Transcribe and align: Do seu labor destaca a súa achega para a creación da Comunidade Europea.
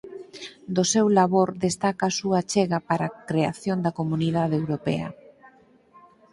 Do 0.75 0.83
seu 0.93 1.05
labor 1.17 1.49
destaca 1.65 2.03
a 2.07 2.15
súa 2.19 2.37
achega 2.43 2.79
para 2.89 3.03
a 3.07 3.15
creación 3.29 3.77
da 3.85 3.95
Comunidade 3.99 4.55
Europea. 4.61 5.07